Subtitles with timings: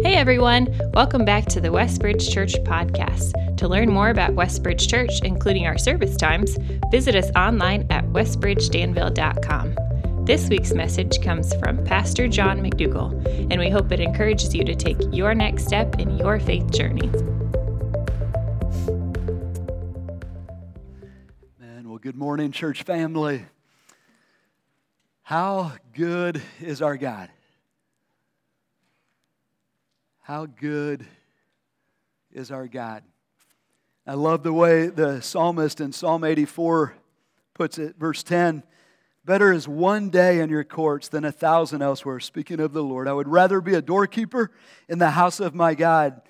[0.00, 3.56] Hey everyone, welcome back to the Westbridge Church podcast.
[3.56, 6.56] To learn more about Westbridge Church, including our service times,
[6.92, 10.24] visit us online at westbridgedanville.com.
[10.24, 13.10] This week's message comes from Pastor John McDougall,
[13.50, 17.08] and we hope it encourages you to take your next step in your faith journey.
[21.58, 23.46] Man, well, good morning, church family.
[25.22, 27.30] How good is our God?
[30.28, 31.06] How good
[32.30, 33.02] is our God?
[34.06, 36.92] I love the way the psalmist in Psalm 84
[37.54, 38.62] puts it, verse 10
[39.24, 42.20] Better is one day in your courts than a thousand elsewhere.
[42.20, 44.50] Speaking of the Lord, I would rather be a doorkeeper
[44.86, 46.20] in the house of my God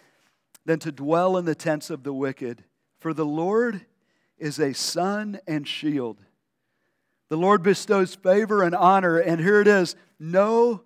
[0.65, 2.63] than to dwell in the tents of the wicked.
[3.01, 3.85] For the Lord
[4.39, 6.25] is a sun and shield.
[7.31, 10.85] The Lord bestows favor and honor, and here it is no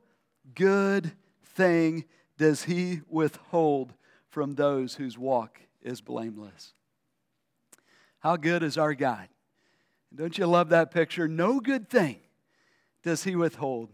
[0.55, 1.13] good
[1.45, 2.07] thing
[2.43, 3.93] does he withhold
[4.29, 6.73] from those whose walk is blameless.
[8.19, 9.29] How good is our God?
[10.13, 11.29] Don't you love that picture?
[11.29, 12.17] No good thing
[13.05, 13.91] does he withhold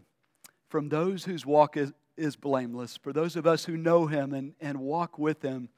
[0.67, 2.97] from those whose walk is, is blameless.
[2.97, 5.69] For those of us who know him and, and walk with him,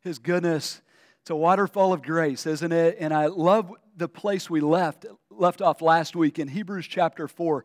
[0.00, 0.82] his goodness,
[1.20, 2.96] it's a waterfall of grace, isn't it?
[2.98, 7.64] And I love the place we left, left off last week in Hebrews chapter 4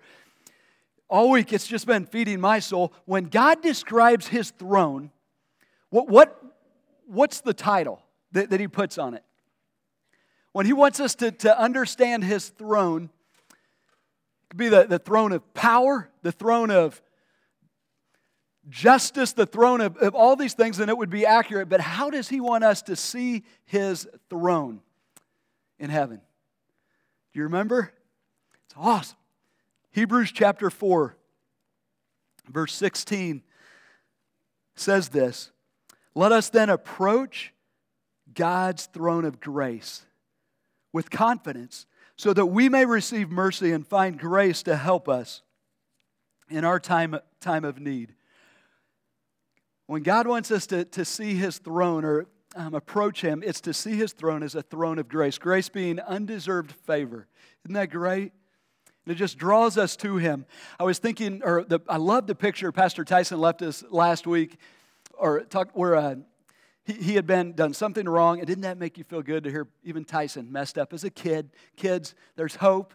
[1.10, 2.94] all week it's just been feeding my soul.
[3.06, 5.12] When God describes his throne,
[5.90, 6.44] what, what,
[7.06, 8.02] what's the title
[8.34, 9.24] that, that he puts on it?
[10.52, 13.10] When he wants us to, to understand his throne,
[13.52, 17.02] it could be the, the throne of power, the throne of
[18.70, 21.70] justice, the throne of, of all these things, and it would be accurate.
[21.70, 24.82] But how does he want us to see his throne
[25.80, 26.18] in heaven?
[26.18, 27.94] Do you remember?
[28.66, 29.18] It's awesome.
[29.98, 31.18] Hebrews chapter 4,
[32.50, 33.42] verse 16
[34.76, 35.50] says this
[36.14, 37.52] Let us then approach
[38.32, 40.06] God's throne of grace
[40.94, 45.42] with confidence so that we may receive mercy and find grace to help us
[46.48, 48.14] in our time, time of need.
[49.88, 53.74] When God wants us to, to see his throne or um, approach him, it's to
[53.74, 57.28] see his throne as a throne of grace, grace being undeserved favor.
[57.66, 58.32] Isn't that great?
[59.10, 60.46] It just draws us to him.
[60.80, 64.58] I was thinking, or the, I love the picture Pastor Tyson left us last week,
[65.18, 66.16] or talk, where uh,
[66.86, 68.40] he, he had been done something wrong.
[68.40, 71.10] And didn't that make you feel good to hear even Tyson messed up as a
[71.10, 71.50] kid?
[71.76, 72.94] Kids, there's hope.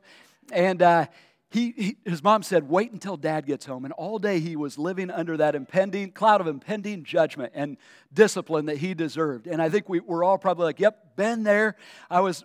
[0.52, 1.06] And uh,
[1.50, 3.84] he, he, his mom said, wait until dad gets home.
[3.84, 7.76] And all day he was living under that impending cloud of impending judgment and
[8.12, 9.46] discipline that he deserved.
[9.46, 11.76] And I think we, we're all probably like, yep, been there.
[12.10, 12.44] I was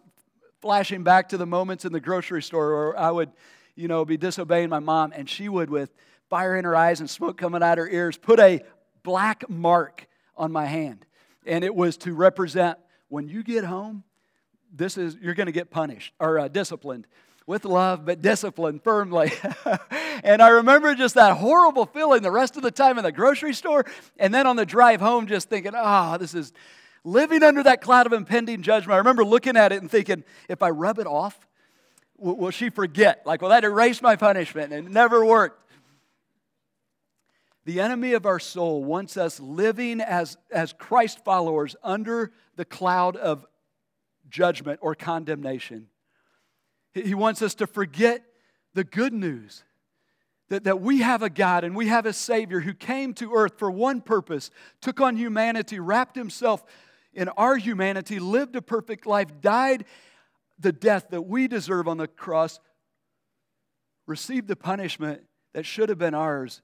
[0.60, 3.32] flashing back to the moments in the grocery store where I would
[3.78, 5.94] you know, be disobeying my mom, and she would, with
[6.30, 8.62] fire in her eyes and smoke coming out her ears, put a
[9.04, 11.06] black mark on my hand.
[11.46, 12.78] And it was to represent
[13.08, 14.04] when you get home,
[14.74, 17.08] this is you're going to get punished or uh, disciplined
[17.46, 19.32] with love, but disciplined firmly.
[20.24, 23.54] and I remember just that horrible feeling the rest of the time in the grocery
[23.54, 23.86] store,
[24.18, 26.52] and then on the drive home, just thinking, "Ah, oh, this is."
[27.04, 28.94] Living under that cloud of impending judgment.
[28.94, 31.47] I remember looking at it and thinking, if I rub it off,
[32.18, 33.26] will, she forget?
[33.26, 34.74] Like, will that erase my punishment?
[34.74, 35.64] And it never worked.
[37.66, 43.18] The enemy of our soul wants us living as, as Christ followers under the cloud
[43.18, 43.46] of
[44.30, 45.88] judgment or condemnation.
[46.94, 48.24] He wants us to forget
[48.74, 49.64] the good news
[50.50, 53.58] that, that we have a God and we have a Savior who came to earth
[53.58, 54.50] for one purpose,
[54.82, 56.64] took on humanity, wrapped himself
[57.14, 59.86] in our humanity, lived a perfect life, died
[60.60, 62.60] the death that we deserve on the cross,
[64.06, 65.22] received the punishment
[65.54, 66.62] that should have been ours,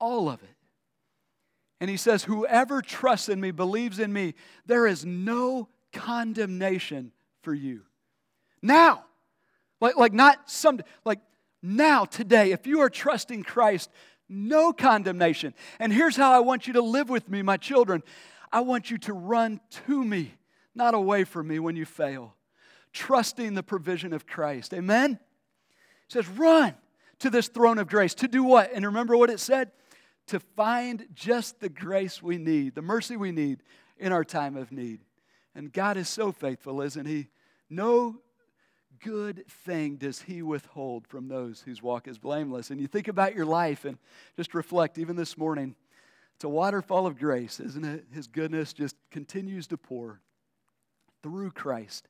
[0.00, 0.56] all of it.
[1.80, 4.34] And he says, Whoever trusts in me, believes in me,
[4.66, 7.82] there is no condemnation for you.
[8.62, 9.04] Now,
[9.80, 11.20] like, like not some, like
[11.62, 13.90] now, today, if you are trusting Christ,
[14.28, 15.54] no condemnation.
[15.78, 18.02] And here's how I want you to live with me, my children.
[18.52, 20.34] I want you to run to me,
[20.74, 22.34] not away from me when you fail
[22.94, 24.72] trusting the provision of Christ.
[24.72, 25.18] Amen?
[26.08, 26.74] He says, run
[27.18, 28.14] to this throne of grace.
[28.14, 28.72] To do what?
[28.72, 29.72] And remember what it said?
[30.28, 33.62] To find just the grace we need, the mercy we need
[33.98, 35.00] in our time of need.
[35.54, 37.28] And God is so faithful, isn't He?
[37.68, 38.16] No
[39.02, 42.70] good thing does He withhold from those whose walk is blameless.
[42.70, 43.98] And you think about your life and
[44.36, 45.74] just reflect, even this morning,
[46.36, 48.06] it's a waterfall of grace, isn't it?
[48.12, 50.20] His goodness just continues to pour
[51.22, 52.08] through Christ.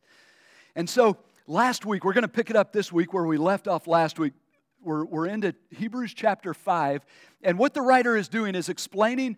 [0.77, 1.17] And so
[1.47, 4.19] last week, we're going to pick it up this week where we left off last
[4.19, 4.33] week.
[4.83, 7.05] We're, we're into Hebrews chapter 5.
[7.43, 9.37] And what the writer is doing is explaining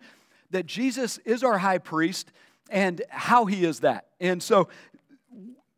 [0.49, 2.31] that Jesus is our high priest
[2.69, 4.07] and how he is that.
[4.19, 4.67] And so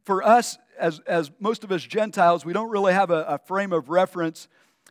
[0.06, 3.73] for us, as, as most of us Gentiles, we don't really have a, a frame
[3.73, 4.47] of reference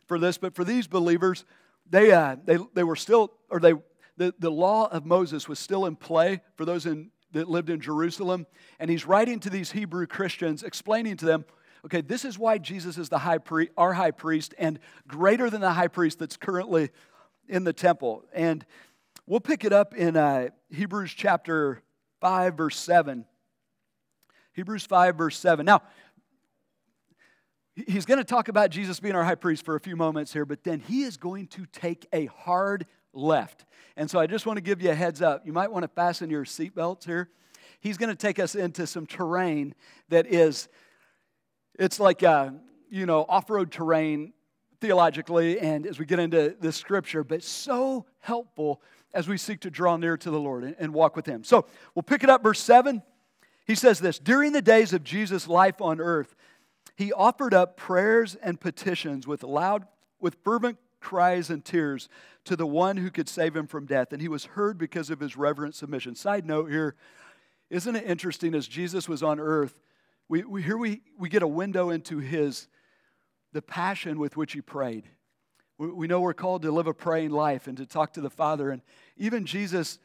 [0.07, 1.45] for this, but for these believers,
[1.89, 3.73] they, uh, they, they were still, or they,
[4.17, 7.79] the, the law of Moses was still in play for those in, that lived in
[7.79, 8.45] Jerusalem.
[8.79, 11.45] And he's writing to these Hebrew Christians, explaining to them,
[11.85, 15.61] okay, this is why Jesus is the high priest, our high priest, and greater than
[15.61, 16.89] the high priest that's currently
[17.47, 18.25] in the temple.
[18.33, 18.65] And
[19.25, 21.81] we'll pick it up in uh, Hebrews chapter
[22.21, 23.25] 5, verse 7.
[24.53, 25.65] Hebrews 5, verse 7.
[25.65, 25.83] Now,
[27.87, 30.45] he's going to talk about Jesus being our high priest for a few moments here,
[30.45, 33.65] but then he is going to take a hard left.
[33.95, 35.45] And so I just want to give you a heads up.
[35.45, 37.29] You might want to fasten your seatbelts here.
[37.79, 39.73] He's going to take us into some terrain
[40.09, 40.67] that is,
[41.77, 42.51] it's like, uh,
[42.89, 44.33] you know, off road terrain
[44.81, 48.81] theologically and as we get into this scripture, but so helpful
[49.13, 51.43] as we seek to draw near to the Lord and, and walk with Him.
[51.43, 51.65] So
[51.95, 53.01] we'll pick it up, verse 7.
[53.65, 56.35] He says this During the days of Jesus' life on earth,
[56.95, 59.85] he offered up prayers and petitions with loud,
[60.19, 62.09] with fervent cries and tears
[62.45, 64.11] to the one who could save him from death.
[64.11, 66.15] And he was heard because of his reverent submission.
[66.15, 66.95] Side note here,
[67.69, 69.79] isn't it interesting as Jesus was on earth,
[70.27, 72.67] we, we, here we, we get a window into his,
[73.51, 75.05] the passion with which he prayed.
[75.77, 78.29] We, we know we're called to live a praying life and to talk to the
[78.29, 78.69] Father.
[78.69, 78.81] And
[79.17, 79.97] even Jesus,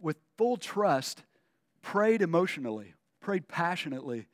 [0.00, 1.22] with full trust,
[1.82, 4.26] prayed emotionally, prayed passionately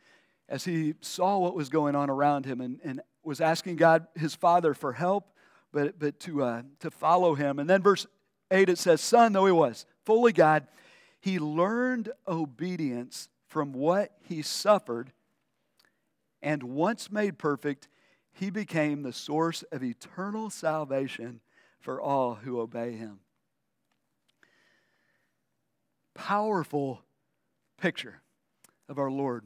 [0.48, 4.34] as he saw what was going on around him and, and was asking God, his
[4.34, 5.28] Father, for help,
[5.72, 7.58] but, but to, uh, to follow him.
[7.58, 8.06] And then verse
[8.50, 10.66] 8 it says, Son, though he was fully God,
[11.20, 15.12] he learned obedience from what he suffered,
[16.40, 17.88] and once made perfect,
[18.32, 21.40] he became the source of eternal salvation
[21.80, 23.20] for all who obey him.
[26.14, 27.02] Powerful
[27.78, 28.22] picture
[28.88, 29.44] of our Lord.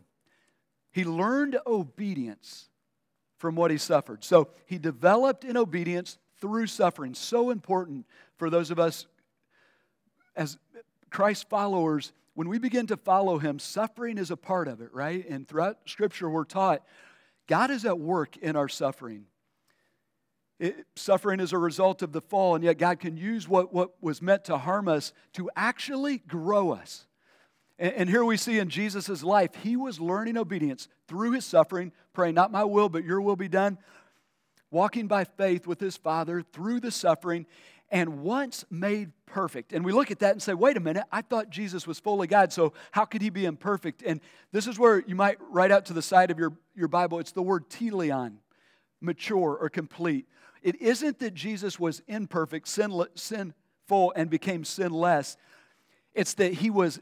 [0.93, 2.69] He learned obedience
[3.39, 4.25] from what he suffered.
[4.25, 7.15] So he developed in obedience through suffering.
[7.15, 8.07] So important
[8.37, 9.07] for those of us
[10.35, 10.59] as
[11.11, 12.13] Christ followers.
[12.35, 15.27] When we begin to follow him, suffering is a part of it, right?
[15.29, 16.83] And throughout Scripture, we're taught
[17.47, 19.25] God is at work in our suffering.
[20.59, 23.91] It, suffering is a result of the fall, and yet God can use what, what
[24.01, 27.07] was meant to harm us to actually grow us.
[27.79, 31.93] And, and here we see in Jesus' life, he was learning obedience through his suffering,
[32.13, 33.79] praying, Not my will, but your will be done,
[34.71, 37.47] walking by faith with his Father through the suffering,
[37.91, 39.73] and once made perfect.
[39.73, 42.27] And we look at that and say, wait a minute, I thought Jesus was fully
[42.27, 44.03] God, so how could he be imperfect?
[44.05, 44.21] And
[44.53, 47.33] this is where you might write out to the side of your, your Bible, it's
[47.33, 48.37] the word teleon,
[49.01, 50.27] mature or complete.
[50.63, 55.37] It isn't that Jesus was imperfect, sin, sinful, and became sinless.
[56.13, 57.01] It's that he was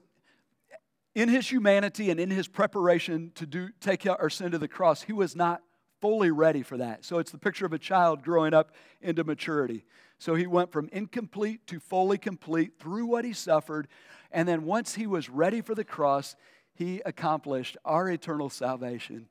[1.14, 5.02] in his humanity and in his preparation to do, take our sin to the cross,
[5.02, 5.62] he was not
[6.00, 7.05] fully ready for that.
[7.05, 9.84] So it's the picture of a child growing up into maturity.
[10.19, 13.88] So he went from incomplete to fully complete through what he suffered.
[14.31, 16.37] And then once he was ready for the cross,
[16.75, 19.28] he accomplished our eternal salvation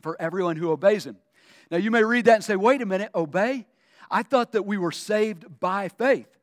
[0.00, 1.16] for everyone who obeys him.
[1.70, 3.66] Now you may read that and say, wait a minute, obey?
[4.10, 6.37] I thought that we were saved by faith.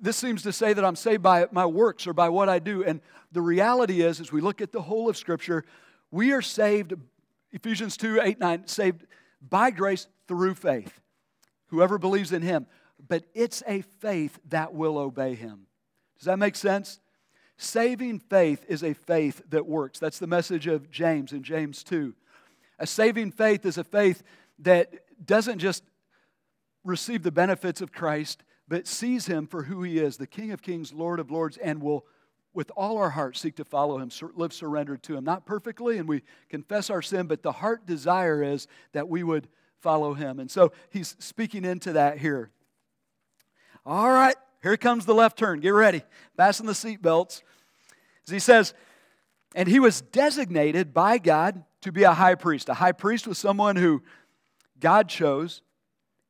[0.00, 2.84] This seems to say that I'm saved by my works or by what I do.
[2.84, 3.00] And
[3.32, 5.64] the reality is, as we look at the whole of Scripture,
[6.10, 6.94] we are saved,
[7.52, 9.06] Ephesians 2 8, 9, saved
[9.40, 11.00] by grace through faith.
[11.68, 12.66] Whoever believes in Him.
[13.08, 15.66] But it's a faith that will obey Him.
[16.18, 17.00] Does that make sense?
[17.56, 19.98] Saving faith is a faith that works.
[19.98, 22.14] That's the message of James in James 2.
[22.78, 24.22] A saving faith is a faith
[24.60, 24.92] that
[25.24, 25.82] doesn't just
[26.84, 30.62] receive the benefits of Christ, but sees him for who he is, the King of
[30.62, 32.04] Kings, Lord of Lords, and will,
[32.52, 35.24] with all our heart, seek to follow him, live surrendered to him.
[35.24, 39.48] Not perfectly, and we confess our sin, but the heart desire is that we would
[39.80, 40.38] follow him.
[40.38, 42.50] And so he's speaking into that here.
[43.86, 45.60] All right, here comes the left turn.
[45.60, 46.02] Get ready.
[46.36, 47.42] Fasten the seatbelts.
[48.26, 48.74] As he says,
[49.54, 52.68] and he was designated by God to be a high priest.
[52.68, 54.02] A high priest was someone who
[54.78, 55.62] God chose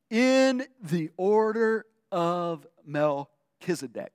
[0.09, 4.13] in the order of Melchizedek.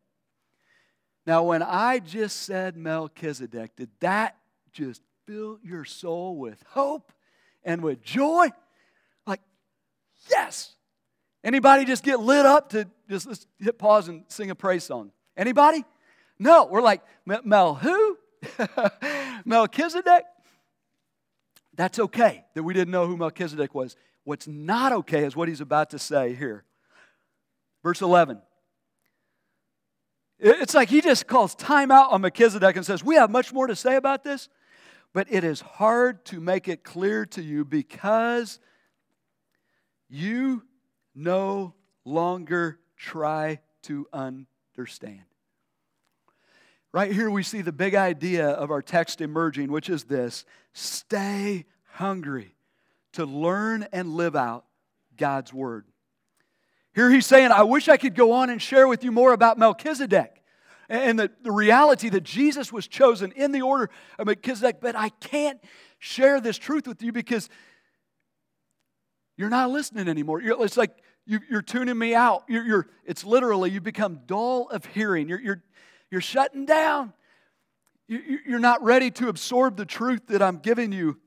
[1.25, 4.37] Now, when I just said Melchizedek, did that
[4.73, 7.13] just fill your soul with hope
[7.63, 8.49] and with joy?
[9.25, 9.41] Like,
[10.29, 10.75] yes.
[11.43, 15.11] Anybody just get lit up to just let's hit pause and sing a praise song?
[15.37, 15.83] Anybody?
[16.39, 18.17] No, we're like, Mel who?
[19.45, 20.23] Melchizedek?
[21.75, 23.95] That's okay that we didn't know who Melchizedek was.
[24.25, 26.63] What's not okay is what he's about to say here.
[27.83, 28.41] Verse 11
[30.39, 33.67] It's like he just calls time out on Melchizedek and says, We have much more
[33.67, 34.49] to say about this,
[35.13, 38.59] but it is hard to make it clear to you because
[40.09, 40.63] you
[41.13, 41.73] no
[42.05, 45.23] longer try to understand.
[46.91, 51.65] Right here, we see the big idea of our text emerging, which is this stay
[51.93, 52.55] hungry
[53.13, 54.65] to learn and live out
[55.17, 55.85] God's word.
[56.93, 59.57] Here he's saying, I wish I could go on and share with you more about
[59.57, 60.43] Melchizedek
[60.89, 65.09] and the, the reality that Jesus was chosen in the order of Melchizedek, but I
[65.09, 65.59] can't
[65.97, 67.49] share this truth with you because
[69.37, 70.41] you're not listening anymore.
[70.41, 70.91] You're, it's like
[71.25, 72.43] you, are tuning me out.
[72.47, 75.29] You're, you're, it's literally, you become dull of hearing.
[75.29, 75.63] You're, you're,
[76.11, 77.13] you're shutting down.
[78.07, 81.17] You, you're not ready to absorb the truth that I'm giving you.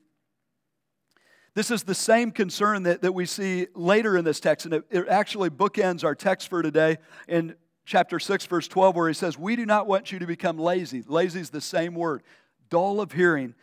[1.57, 4.83] This is the same concern that, that we see later in this text, and it,
[4.91, 9.39] it actually bookends our text for today in chapter 6, verse 12, where he says,
[9.39, 11.01] We do not want you to become lazy.
[11.07, 12.21] Lazy is the same word,
[12.69, 13.55] dull of hearing,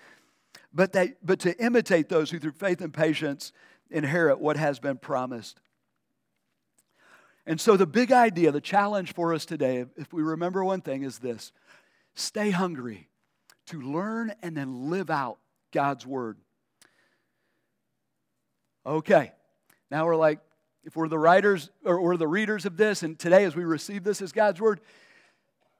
[0.72, 3.52] but, that, but to imitate those who through faith and patience
[3.92, 5.60] inherit what has been promised.
[7.46, 11.04] And so, the big idea, the challenge for us today, if we remember one thing,
[11.04, 11.52] is this
[12.16, 13.08] stay hungry
[13.66, 15.38] to learn and then live out
[15.70, 16.38] God's word.
[18.86, 19.32] Okay,
[19.90, 20.40] now we're like,
[20.84, 24.04] if we're the writers or we're the readers of this, and today as we receive
[24.04, 24.80] this as God's word,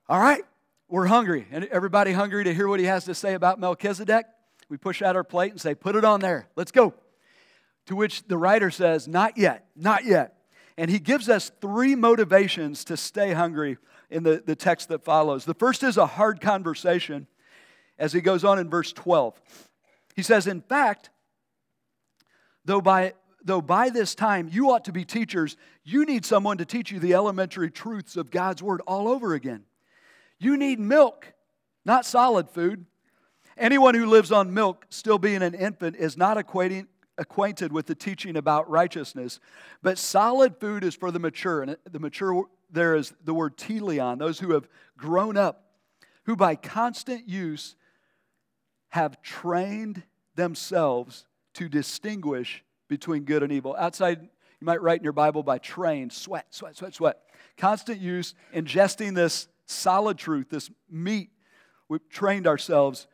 [0.09, 0.43] all right,
[0.89, 1.47] we're hungry.
[1.51, 4.25] And everybody hungry to hear what he has to say about Melchizedek?
[4.71, 6.49] We push out our plate and say, put it on there.
[6.57, 6.95] Let's go.
[7.87, 10.39] To which the writer says, not yet, not yet.
[10.79, 13.77] And he gives us three motivations to stay hungry
[14.11, 15.45] in the, the text that follows.
[15.45, 17.27] The first is a hard conversation
[17.99, 19.39] as he goes on in verse 12.
[20.17, 21.11] He says, In fact,
[22.65, 26.65] though by, though by this time you ought to be teachers, you need someone to
[26.65, 29.65] teach you the elementary truths of God's word all over again.
[30.39, 31.33] You need milk,
[31.85, 32.87] not solid food.
[33.57, 36.87] Anyone who lives on milk, still being an infant, is not equating,
[37.19, 39.39] acquainted with the teaching about righteousness.
[39.83, 41.63] But solid food is for the mature.
[41.63, 45.71] And the mature, there is the word teleon, those who have grown up,
[46.25, 47.77] who by constant use
[48.89, 50.03] have trained
[50.35, 53.75] themselves to distinguish between good and evil.
[53.79, 57.19] Outside, you might write in your Bible by train, sweat, sweat, sweat, sweat.
[57.57, 61.31] Constant use, ingesting this solid truth, this meat.
[61.89, 63.07] We've trained ourselves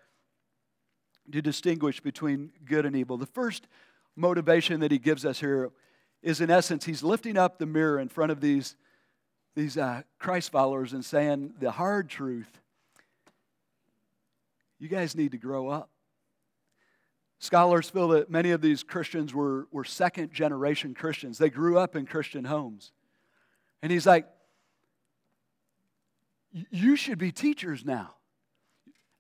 [1.31, 3.17] to distinguish between good and evil.
[3.17, 3.67] The first
[4.17, 5.71] motivation that he gives us here
[6.23, 8.77] is, in essence, he's lifting up the mirror in front of these,
[9.55, 12.61] these uh, Christ followers and saying the hard truth
[14.81, 15.91] you guys need to grow up.
[17.41, 21.39] Scholars feel that many of these Christians were, were second generation Christians.
[21.39, 22.93] They grew up in Christian homes.
[23.83, 24.29] And he's like,
[26.53, 28.15] You should be teachers now.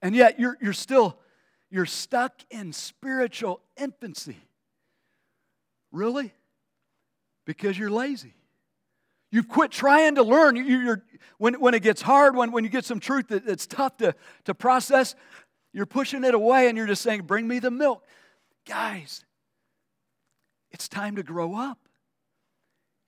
[0.02, 1.18] And yet you're, you're still
[1.70, 4.36] you're stuck in spiritual infancy.
[5.90, 6.34] Really?
[7.46, 8.34] Because you're lazy.
[9.30, 10.56] You've quit trying to learn.
[10.56, 11.04] You, are
[11.38, 14.14] when, when it gets hard, when, when you get some truth that, that's tough to,
[14.44, 15.14] to process,
[15.72, 18.04] you're pushing it away and you're just saying, Bring me the milk.
[18.66, 19.24] Guys,
[20.70, 21.78] it's time to grow up.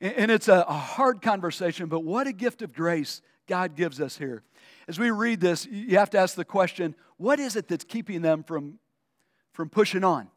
[0.01, 4.43] And it's a, hard conversation, but what a gift of grace God gives us here.
[4.89, 8.21] As we read this, you have to ask the question what is it that's keeping
[8.21, 8.81] them from,
[9.53, 10.29] from pushing on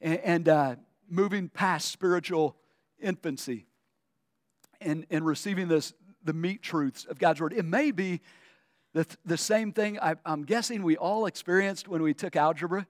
[0.00, 0.76] and, and uh,
[1.08, 2.54] moving past spiritual
[3.00, 3.66] infancy
[4.80, 7.52] and, and receiving this, the meat truths of God's Word?
[7.52, 8.20] It may be
[8.92, 12.86] the, the same thing I, I'm guessing we all experienced when we took algebra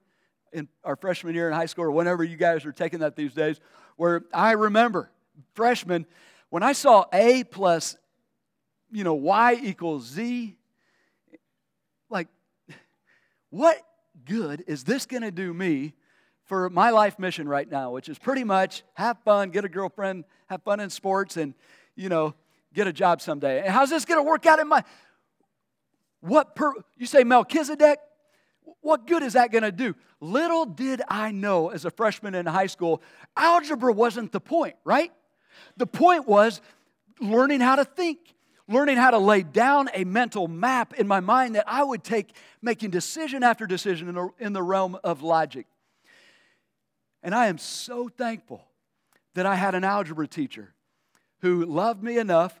[0.51, 3.33] in our freshman year in high school or whenever you guys are taking that these
[3.33, 3.59] days,
[3.97, 5.11] where I remember
[5.53, 6.05] freshman,
[6.49, 7.95] when I saw A plus,
[8.91, 10.57] you know, Y equals Z,
[12.09, 12.27] like,
[13.49, 13.77] what
[14.25, 15.93] good is this going to do me
[16.45, 20.25] for my life mission right now, which is pretty much have fun, get a girlfriend,
[20.47, 21.53] have fun in sports, and,
[21.95, 22.33] you know,
[22.73, 23.59] get a job someday.
[23.59, 24.83] And how's this going to work out in my
[26.21, 27.99] what per, you say Melchizedek?
[28.81, 29.95] What good is that going to do?
[30.19, 33.01] Little did I know as a freshman in high school,
[33.35, 35.11] algebra wasn't the point, right?
[35.77, 36.61] The point was
[37.19, 38.19] learning how to think,
[38.67, 42.35] learning how to lay down a mental map in my mind that I would take
[42.61, 45.65] making decision after decision in the, in the realm of logic.
[47.23, 48.63] And I am so thankful
[49.33, 50.73] that I had an algebra teacher
[51.39, 52.60] who loved me enough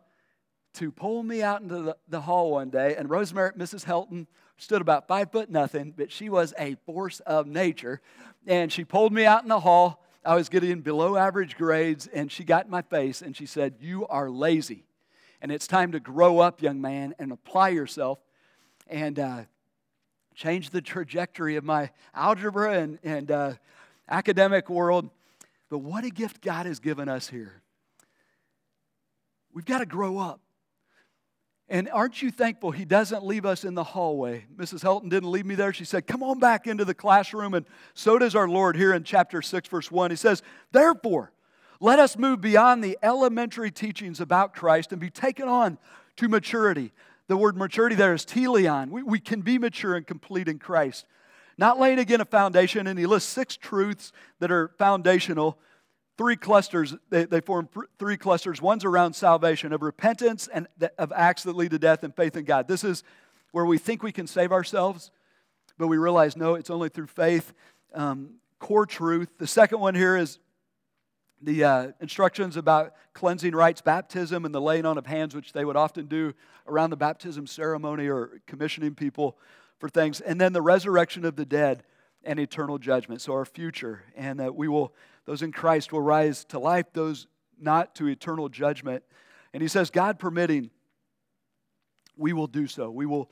[0.75, 3.85] to pull me out into the, the hall one day, and Rosemary, Mrs.
[3.85, 7.99] Helton, stood about five foot nothing, but she was a force of nature.
[8.47, 10.03] And she pulled me out in the hall.
[10.23, 13.75] I was getting below average grades, and she got in my face and she said,
[13.79, 14.85] You are lazy.
[15.41, 18.19] And it's time to grow up, young man, and apply yourself
[18.87, 19.41] and uh,
[20.35, 23.53] change the trajectory of my algebra and, and uh,
[24.07, 25.09] academic world.
[25.69, 27.63] But what a gift God has given us here.
[29.53, 30.39] We've got to grow up.
[31.71, 34.43] And aren't you thankful he doesn't leave us in the hallway?
[34.57, 34.83] Mrs.
[34.83, 35.71] Helton didn't leave me there.
[35.71, 37.53] She said, Come on back into the classroom.
[37.53, 40.11] And so does our Lord here in chapter 6, verse 1.
[40.11, 41.31] He says, Therefore,
[41.79, 45.77] let us move beyond the elementary teachings about Christ and be taken on
[46.17, 46.91] to maturity.
[47.27, 48.89] The word maturity there is teleon.
[48.89, 51.05] We, we can be mature and complete in Christ.
[51.57, 55.57] Not laying again a foundation, and he lists six truths that are foundational
[56.21, 56.93] three clusters.
[57.09, 58.61] They, they form three clusters.
[58.61, 60.67] One's around salvation, of repentance and
[60.99, 62.67] of acts that lead to death and faith in God.
[62.67, 63.03] This is
[63.53, 65.09] where we think we can save ourselves,
[65.79, 67.53] but we realize no, it's only through faith.
[67.95, 69.29] Um, core truth.
[69.39, 70.37] The second one here is
[71.41, 75.65] the uh, instructions about cleansing rites, baptism, and the laying on of hands, which they
[75.65, 76.35] would often do
[76.67, 79.39] around the baptism ceremony or commissioning people
[79.79, 80.21] for things.
[80.21, 81.81] And then the resurrection of the dead
[82.23, 83.21] and eternal judgment.
[83.21, 84.03] So our future.
[84.15, 84.93] And that we will
[85.25, 87.27] those in Christ will rise to life, those
[87.59, 89.03] not to eternal judgment.
[89.53, 90.71] And he says, God permitting,
[92.17, 92.89] we will do so.
[92.89, 93.29] We will,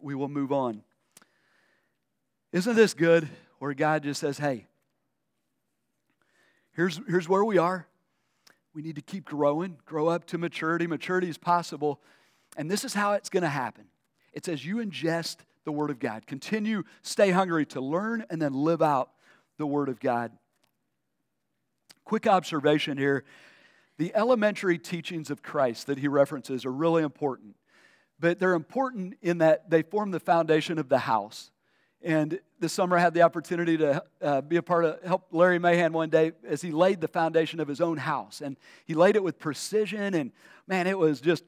[0.00, 0.82] we will move on.
[2.52, 3.28] Isn't this good?
[3.58, 4.66] Where God just says, hey,
[6.72, 7.86] here's, here's where we are.
[8.74, 10.86] We need to keep growing, grow up to maturity.
[10.86, 12.00] Maturity is possible.
[12.56, 13.84] And this is how it's going to happen.
[14.32, 16.26] It's as you ingest the Word of God.
[16.26, 19.10] Continue, stay hungry to learn and then live out
[19.58, 20.32] the Word of God.
[22.04, 23.24] Quick observation here
[23.98, 27.54] the elementary teachings of Christ that he references are really important,
[28.18, 31.52] but they're important in that they form the foundation of the house.
[32.02, 35.60] And this summer, I had the opportunity to uh, be a part of, help Larry
[35.60, 38.40] Mahan one day as he laid the foundation of his own house.
[38.40, 40.32] And he laid it with precision, and
[40.66, 41.44] man, it was just,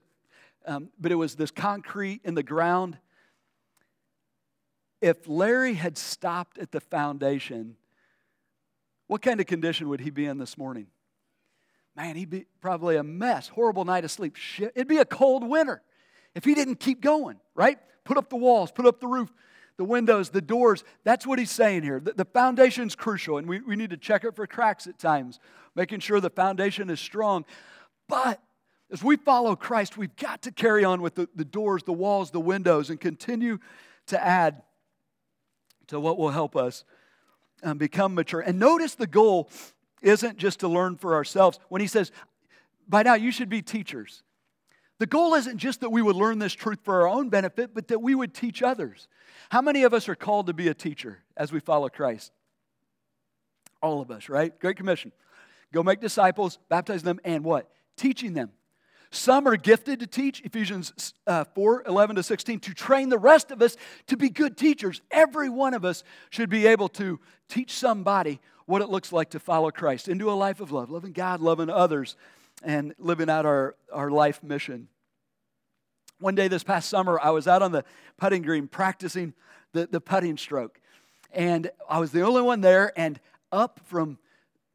[0.65, 2.99] um, but it was this concrete in the ground.
[5.05, 7.77] If Larry had stopped at the foundation,
[9.07, 10.87] what kind of condition would he be in this morning?
[11.95, 14.35] Man, he'd be probably a mess, horrible night of sleep.
[14.35, 15.83] Shit, it'd be a cold winter
[16.35, 17.79] if he didn't keep going, right?
[18.05, 19.31] Put up the walls, put up the roof,
[19.77, 20.85] the windows, the doors.
[21.05, 22.01] That's what he's saying here.
[22.01, 25.39] The, the foundation's crucial, and we, we need to check it for cracks at times,
[25.75, 27.45] making sure the foundation is strong.
[28.09, 28.41] But
[28.91, 32.31] as we follow Christ, we've got to carry on with the, the doors, the walls,
[32.31, 33.59] the windows, and continue
[34.07, 34.63] to add
[35.89, 36.85] to what will help us
[37.63, 38.41] um, become mature.
[38.41, 39.51] And notice the goal
[40.03, 41.59] isn't just to learn for ourselves.
[41.69, 42.13] When he says,
[42.89, 44.23] by now you should be teachers,
[44.99, 47.89] the goal isn't just that we would learn this truth for our own benefit, but
[47.89, 49.09] that we would teach others.
[49.51, 52.33] How many of us are called to be a teacher as we follow Christ?
[53.83, 54.59] All of us, right?
[54.61, 55.13] Great Commission.
[55.73, 57.71] Go make disciples, baptize them, and what?
[57.97, 58.51] Teaching them
[59.15, 63.51] some are gifted to teach, Ephesians uh, 4 11 to 16, to train the rest
[63.51, 65.01] of us to be good teachers.
[65.11, 69.41] Every one of us should be able to teach somebody what it looks like to
[69.41, 72.17] follow Christ into a life of love, loving God, loving others,
[72.63, 74.89] and living out our, our life mission.
[76.19, 77.85] One day this past summer, I was out on the
[78.17, 79.35] putting green practicing
[79.73, 80.81] the, the putting stroke.
[81.33, 84.19] And I was the only one there, and up from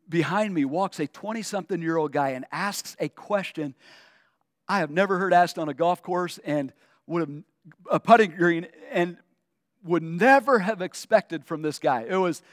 [0.08, 3.76] behind me walks a 20 something year old guy and asks a question
[4.70, 6.72] I have never heard asked on a golf course and
[7.08, 7.44] would have
[7.90, 9.18] a putting green and
[9.84, 12.06] would never have expected from this guy.
[12.08, 12.44] It was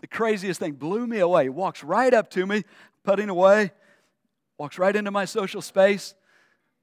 [0.00, 1.44] the craziest thing, blew me away.
[1.44, 2.64] He walks right up to me,
[3.04, 3.72] putting away,
[4.58, 6.14] walks right into my social space.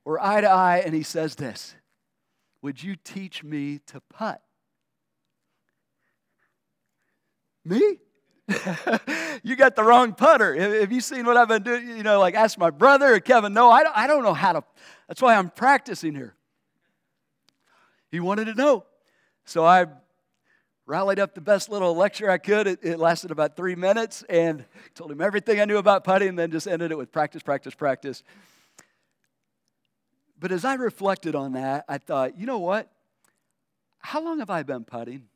[0.06, 1.76] We're eye to eye, and he says this
[2.64, 4.42] Would you teach me to putt?
[7.64, 8.00] Me?
[9.44, 10.80] you got the wrong putter.
[10.80, 11.88] Have you seen what I've been doing?
[11.90, 13.54] You know, like ask my brother or Kevin.
[13.54, 14.64] No, I don't, I don't know how to.
[15.08, 16.36] That's why I'm practicing here.
[18.12, 18.86] He wanted to know.
[19.46, 19.86] So I
[20.86, 22.66] rallied up the best little lecture I could.
[22.68, 26.40] It, it, lasted about three minutes and told him everything I knew about putting, and
[26.40, 28.24] then just ended it with practice, practice, practice.
[30.40, 32.92] But as I reflected on that, I thought, you know what?
[34.00, 35.29] How long have I been putting?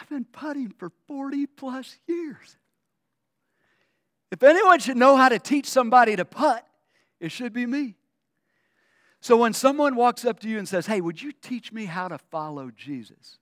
[0.00, 2.56] I've been putting for 40 plus years.
[4.30, 6.66] If anyone should know how to teach somebody to putt,
[7.20, 7.94] it should be me.
[9.20, 12.08] So when someone walks up to you and says, Hey, would you teach me how
[12.08, 13.38] to follow Jesus?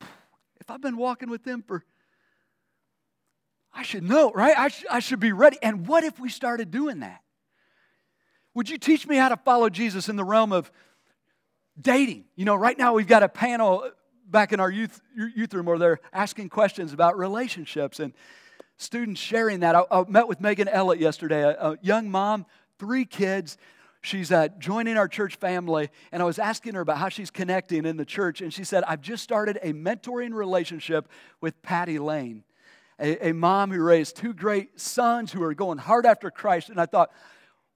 [0.00, 1.84] If I've been walking with them for,
[3.72, 4.56] I should know, right?
[4.56, 5.58] I, sh- I should be ready.
[5.60, 7.20] And what if we started doing that?
[8.54, 10.70] Would you teach me how to follow Jesus in the realm of
[11.78, 12.24] dating?
[12.36, 13.90] You know, right now we've got a panel
[14.26, 18.00] back in our youth, youth room where they're asking questions about relationships.
[18.00, 18.12] And
[18.76, 19.74] students sharing that.
[19.74, 22.46] I, I met with Megan Ellett yesterday, a, a young mom,
[22.78, 23.56] three kids.
[24.02, 27.86] She's uh, joining our church family, and I was asking her about how she's connecting
[27.86, 31.08] in the church, and she said, I've just started a mentoring relationship
[31.40, 32.44] with Patty Lane,
[33.00, 36.68] a, a mom who raised two great sons who are going hard after Christ.
[36.68, 37.10] And I thought,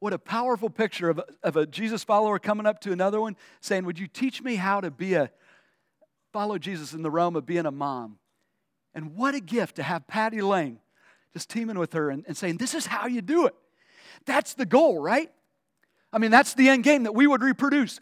[0.01, 3.85] what a powerful picture of of a Jesus follower coming up to another one saying,
[3.85, 5.31] Would you teach me how to be a
[6.33, 8.19] follow Jesus in the realm of being a mom?
[8.95, 10.81] And what a gift to have Patty Lane
[11.33, 13.55] just teaming with her and, and saying, This is how you do it.
[14.27, 15.31] That's the goal, right?
[16.13, 18.01] I mean, that's the end game that we would reproduce.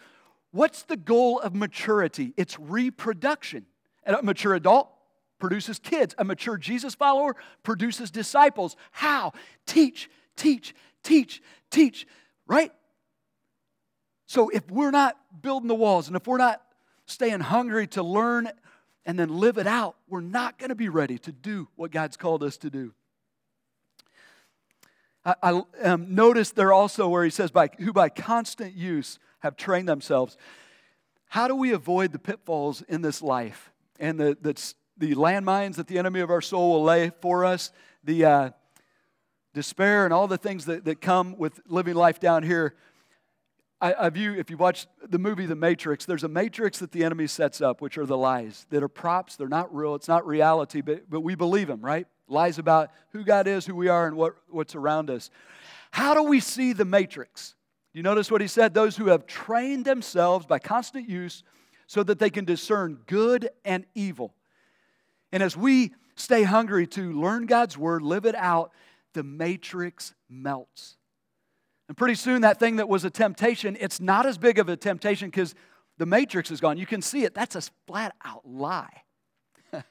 [0.53, 2.33] What's the goal of maturity?
[2.37, 3.67] It's reproduction.
[4.07, 4.89] A mature adult
[5.39, 6.15] produces kids.
[6.19, 8.77] A mature Jesus follower produces disciples.
[8.93, 9.33] How?
[9.67, 12.07] Teach, teach, teach, teach,
[12.47, 12.73] right?
[14.27, 16.63] So if we're not building the walls and if we're not
[17.07, 18.51] staying hungry to learn
[19.05, 22.17] and then live it out, we're not going to be ready to do what God's
[22.17, 22.93] called us to do.
[25.25, 29.57] I, I um, noticed there also where he says, by, who by constant use have
[29.57, 30.37] trained themselves.
[31.29, 35.87] How do we avoid the pitfalls in this life and the, the, the landmines that
[35.87, 38.51] the enemy of our soul will lay for us, the uh,
[39.55, 42.75] despair and all the things that, that come with living life down here?
[43.81, 47.05] I, I view, if you watch the movie The Matrix, there's a matrix that the
[47.05, 49.37] enemy sets up, which are the lies that are props.
[49.37, 52.07] They're not real, it's not reality, but, but we believe them, right?
[52.27, 55.31] Lies about who God is, who we are, and what, what's around us.
[55.91, 57.55] How do we see the matrix?
[57.93, 58.75] You notice what he said?
[58.75, 61.43] Those who have trained themselves by constant use
[61.87, 64.35] so that they can discern good and evil.
[65.33, 68.73] And as we stay hungry to learn God's word, live it out,
[69.13, 70.97] the matrix melts.
[71.89, 74.77] And pretty soon, that thing that was a temptation, it's not as big of a
[74.77, 75.55] temptation because
[75.99, 76.79] the matrix is gone.
[76.79, 77.35] You can see it.
[77.35, 79.03] That's a flat out lie.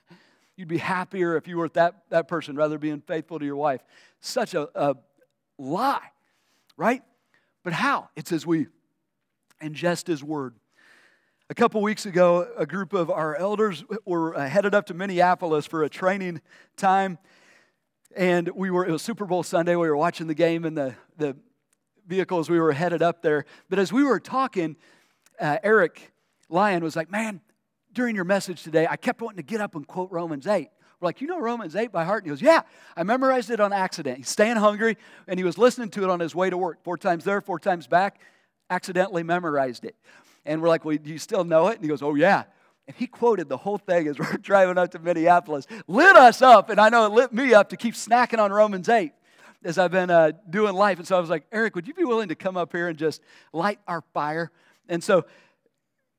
[0.58, 3.82] You'd be happier if you were that, that person rather being faithful to your wife.
[4.20, 4.96] Such a, a
[5.58, 6.12] lie,
[6.78, 7.02] right?
[7.64, 8.10] But how?
[8.16, 8.68] It's as we
[9.62, 10.56] ingest His Word.
[11.50, 15.66] A couple weeks ago, a group of our elders were uh, headed up to Minneapolis
[15.66, 16.42] for a training
[16.76, 17.20] time.
[18.16, 19.76] And we were, it was Super Bowl Sunday.
[19.76, 21.36] We were watching the game in the, the
[22.08, 22.50] vehicles.
[22.50, 23.46] We were headed up there.
[23.70, 24.76] But as we were talking,
[25.40, 26.12] uh, Eric
[26.50, 27.42] Lyon was like, Man,
[27.94, 30.70] during your message today, I kept wanting to get up and quote Romans 8.
[31.00, 32.24] We're like, You know Romans 8 by heart?
[32.24, 32.62] And he goes, Yeah,
[32.96, 34.18] I memorized it on accident.
[34.18, 36.84] He's staying hungry, and he was listening to it on his way to work.
[36.84, 38.20] Four times there, four times back,
[38.70, 39.96] accidentally memorized it.
[40.46, 41.76] And we're like, Well, do you still know it?
[41.76, 42.44] And he goes, Oh, yeah.
[42.88, 45.66] And he quoted the whole thing as we're driving up to Minneapolis.
[45.88, 48.90] Lit us up, and I know it lit me up to keep snacking on Romans
[48.90, 49.12] 8
[49.66, 51.00] as I've been uh, doing life.
[51.00, 52.98] And so I was like, Eric, would you be willing to come up here and
[52.98, 54.52] just light our fire?
[54.88, 55.26] And so,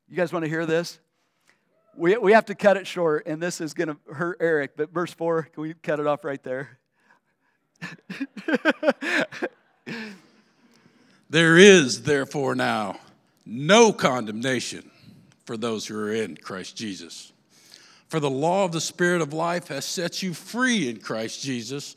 [0.08, 0.98] you guys want to hear this?
[1.96, 4.72] We, we have to cut it short, and this is going to hurt Eric.
[4.76, 6.78] But verse 4, can we cut it off right there?
[11.30, 12.98] there is, therefore, now
[13.46, 14.90] no condemnation
[15.44, 17.32] for those who are in Christ Jesus.
[18.08, 21.96] For the law of the Spirit of life has set you free in Christ Jesus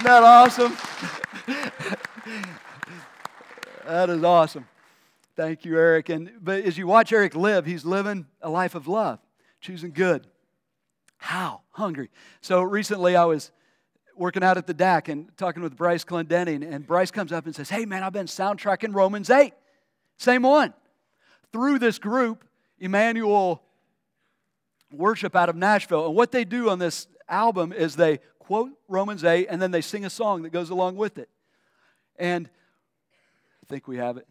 [0.11, 0.77] that awesome?
[3.85, 4.67] that is awesome.
[5.37, 6.09] Thank you, Eric.
[6.09, 9.19] And but as you watch Eric live, he's living a life of love,
[9.61, 10.27] choosing good.
[11.15, 11.61] How?
[11.71, 12.09] Hungry.
[12.41, 13.51] So recently I was
[14.17, 17.55] working out at the DAC and talking with Bryce Clendenning, and Bryce comes up and
[17.55, 19.53] says, Hey man, I've been soundtracking Romans 8.
[20.17, 20.73] Same one.
[21.53, 22.43] Through this group,
[22.79, 23.63] Emmanuel
[24.91, 26.07] Worship out of Nashville.
[26.07, 28.19] And what they do on this album is they
[28.51, 31.29] quote Romans 8 and then they sing a song that goes along with it.
[32.17, 32.49] And
[33.63, 34.27] I think we have it.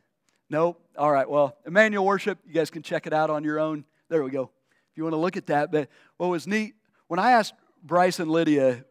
[0.51, 0.77] No?
[0.99, 3.83] All right, well, Emmanuel Worship, you guys can check it out on your own.
[4.11, 4.51] There we go.
[4.91, 5.73] If you want to look at that.
[5.73, 6.75] But what was neat,
[7.07, 8.85] when I asked Bryce and Lydia,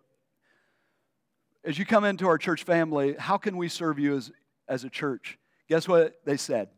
[1.63, 4.31] as you come into our church family, how can we serve you as,
[4.67, 5.37] as a church?
[5.67, 6.69] Guess what they said?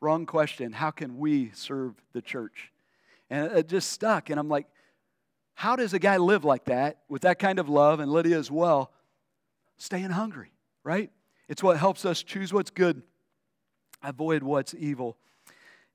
[0.00, 0.70] Wrong question.
[0.70, 2.70] How can we serve the church?
[3.28, 4.30] And it just stuck.
[4.30, 4.68] And I'm like,
[5.60, 8.50] how does a guy live like that with that kind of love, and Lydia as
[8.50, 8.90] well,
[9.76, 11.10] staying hungry, right?
[11.50, 13.02] It's what helps us choose what's good,
[14.02, 15.18] avoid what's evil.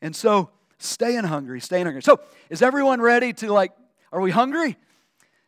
[0.04, 2.04] And so, staying hungry, staying hungry.
[2.04, 2.20] So,
[2.52, 3.72] is everyone ready to, like,
[4.12, 4.78] are we hungry?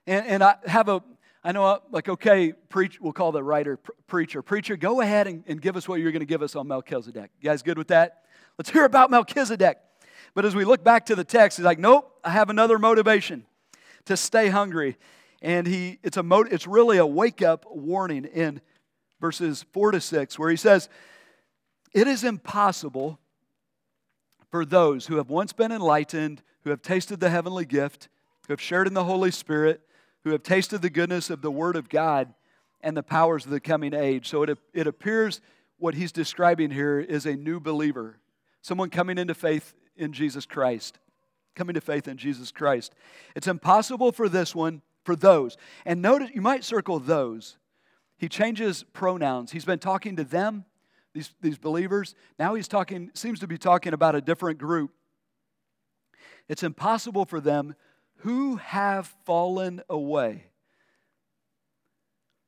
[0.08, 1.04] And, and I have a,
[1.44, 4.42] I know, uh, like, okay, preach, we'll call the writer pr- preacher.
[4.42, 7.30] Preacher, go ahead and, and give us what you're going to give us on Melchizedek.
[7.40, 8.24] You guys good with that?
[8.58, 9.78] Let's hear about Melchizedek.
[10.34, 13.46] But as we look back to the text, he's like, nope, I have another motivation
[14.08, 14.98] to stay hungry.
[15.42, 18.62] And he, it's, a mo- it's really a wake up warning in
[19.22, 20.90] verses 4 to 6, where he says,
[21.94, 23.20] It is impossible
[24.50, 28.10] for those who have once been enlightened, who have tasted the heavenly gift,
[28.48, 29.82] who have shared in the Holy Spirit,
[30.24, 32.34] who have tasted the goodness of the Word of God
[32.82, 34.28] and the powers of the coming age.
[34.30, 35.42] So it, it appears
[35.78, 38.20] what he's describing here is a new believer,
[38.62, 41.00] someone coming into faith in Jesus Christ.
[41.58, 42.94] Coming to faith in Jesus Christ.
[43.36, 45.58] It's impossible for this one, for those.
[45.88, 47.58] And notice, you might circle those.
[48.20, 49.52] He changes pronouns.
[49.52, 50.66] He's been talking to them,
[51.16, 52.14] these, these believers.
[52.38, 54.92] Now he's talking, seems to be talking about a different group.
[56.48, 57.74] It's impossible for them
[58.18, 60.44] who have fallen away.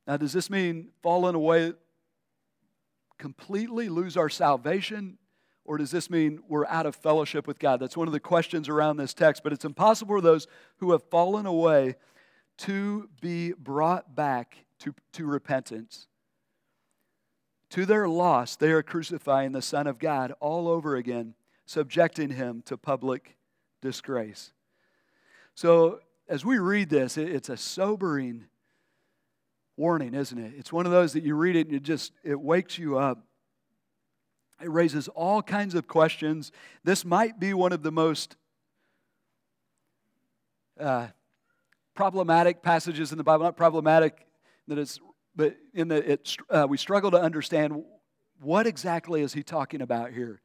[0.05, 1.73] Now, does this mean fallen away
[3.17, 5.17] completely, lose our salvation?
[5.69, 7.79] Or does this mean we're out of fellowship with God?
[7.79, 9.43] That's one of the questions around this text.
[9.43, 11.93] But it's impossible for those who have fallen away
[12.57, 16.07] to be brought back to, to repentance.
[17.69, 21.35] To their loss, they are crucifying the Son of God all over again,
[21.67, 23.37] subjecting him to public
[23.79, 24.53] disgrace.
[25.53, 28.45] So, as we read this, it's a sobering
[29.77, 30.53] warning, isn't it?
[30.57, 33.23] It's one of those that you read it and it just it wakes you up.
[34.61, 36.51] It raises all kinds of questions.
[36.83, 38.35] This might be one of the most
[40.79, 41.07] uh,
[41.93, 43.45] problematic passages in the Bible.
[43.45, 44.25] Not problematic
[44.67, 44.99] that it's,
[45.35, 47.83] but in that it, uh, we struggle to understand
[48.41, 50.41] what exactly is he talking about here.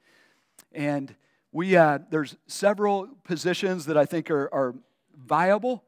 [0.73, 1.15] And
[1.53, 4.75] we uh, there's several positions that I think are, are
[5.17, 5.85] viable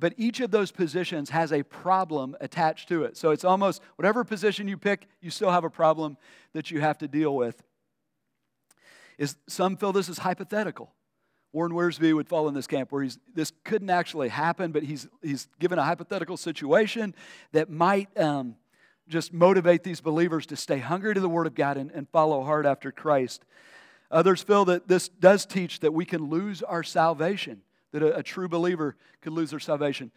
[0.00, 3.18] but each of those positions has a problem attached to it.
[3.18, 6.16] So it's almost whatever position you pick, you still have a problem
[6.54, 7.62] that you have to deal with.
[9.20, 10.94] Is some feel this is hypothetical.
[11.52, 15.06] Warren Wiersbe would fall in this camp where he's, this couldn't actually happen, but he's,
[15.22, 17.14] he's given a hypothetical situation
[17.52, 18.56] that might um,
[19.08, 22.42] just motivate these believers to stay hungry to the Word of God and, and follow
[22.44, 23.44] hard after Christ.
[24.10, 27.60] Others feel that this does teach that we can lose our salvation,
[27.92, 30.12] that a, a true believer could lose their salvation.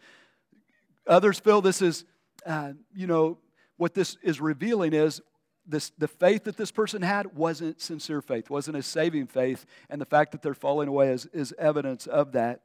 [1.06, 2.06] Others feel this is,
[2.46, 3.36] uh, you know,
[3.76, 5.20] what this is revealing is
[5.66, 10.00] this, the faith that this person had wasn't sincere faith, wasn't a saving faith, and
[10.00, 12.60] the fact that they're falling away is, is evidence of that.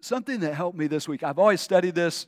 [0.00, 2.26] Something that helped me this week, I've always studied this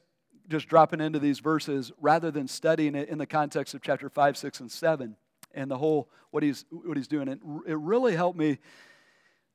[0.48, 4.36] just dropping into these verses rather than studying it in the context of chapter 5,
[4.36, 5.16] 6, and 7
[5.54, 7.28] and the whole what he's, what he's doing.
[7.28, 8.58] It, it really helped me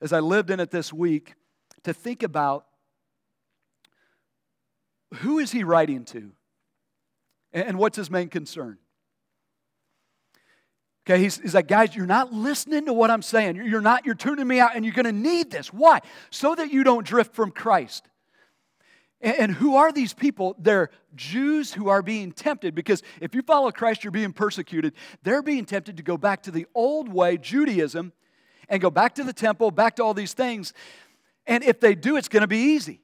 [0.01, 1.35] as I lived in it this week
[1.83, 2.65] to think about
[5.15, 6.31] who is he writing to?
[7.53, 8.77] And what's his main concern?
[11.05, 13.55] Okay, he's, he's like, guys, you're not listening to what I'm saying.
[13.55, 15.73] You're not, you're tuning me out, and you're going to need this.
[15.73, 15.99] Why?
[16.29, 18.07] So that you don't drift from Christ.
[19.19, 20.55] And, and who are these people?
[20.59, 24.93] They're Jews who are being tempted because if you follow Christ, you're being persecuted.
[25.23, 28.13] They're being tempted to go back to the old way, Judaism,
[28.69, 30.71] and go back to the temple, back to all these things.
[31.47, 33.01] And if they do, it's going to be easy.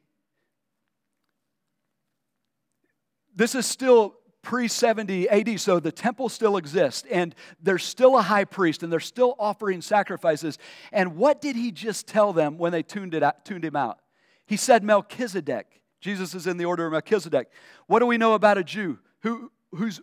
[3.35, 4.16] This is still
[4.47, 8.89] pre 70 AD, so the temple still exists, and there's still a high priest, and
[8.89, 10.57] they're still offering sacrifices.
[10.93, 13.99] And what did he just tell them when they tuned, it out, tuned him out?
[14.45, 15.81] He said Melchizedek.
[15.99, 17.49] Jesus is in the order of Melchizedek.
[17.87, 18.99] What do we know about a Jew?
[19.23, 19.99] Who, who's,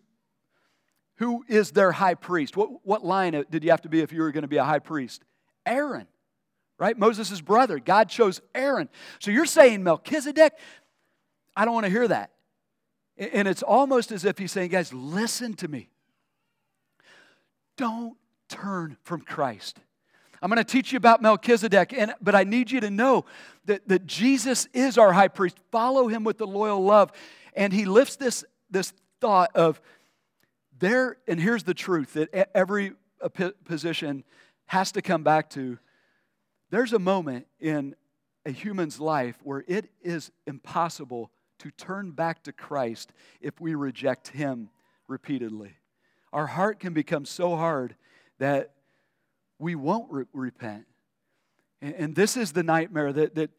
[1.17, 2.55] who is their high priest?
[2.55, 4.65] What, what line did you have to be if you were going to be a
[4.65, 5.25] high priest?
[5.65, 6.07] Aaron,
[6.79, 6.99] right?
[6.99, 7.79] Moses' brother.
[7.79, 8.91] God chose Aaron.
[9.21, 10.53] So you're saying Melchizedek?
[11.57, 12.34] I don't want to hear that.
[13.17, 15.89] And it's almost as if he's saying, guys, listen to me.
[17.77, 18.17] Don't
[18.49, 19.79] turn from Christ.
[20.43, 23.25] I'm going to teach you about Melchizedek, and, but I need you to know
[23.65, 25.57] that, that Jesus is our high priest.
[25.71, 27.13] Follow him with the loyal love.
[27.55, 29.81] And he lifts this, this thought of
[30.79, 33.29] there, and here's the truth that every uh,
[33.65, 34.25] position
[34.67, 35.79] has to come back to
[36.71, 37.95] there's a moment in
[38.45, 44.29] a human's life where it is impossible to turn back to Christ if we reject
[44.29, 44.71] Him
[45.09, 45.77] repeatedly.
[46.33, 47.95] Our heart can become so hard
[48.39, 48.73] that
[49.59, 50.87] we won't re- repent.
[51.81, 53.51] And, and, this is the nightmare that, that,